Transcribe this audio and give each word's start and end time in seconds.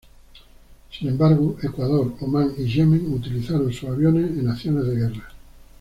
Sin 0.89 1.09
embargo, 1.09 1.57
Ecuador, 1.61 2.11
Omán 2.21 2.55
y 2.57 2.63
Yemen 2.65 3.13
utilizaron 3.13 3.71
sus 3.71 3.87
aviones 3.87 4.35
en 4.35 4.49
acciones 4.49 4.87
de 4.87 4.95
guerra. 4.95 5.29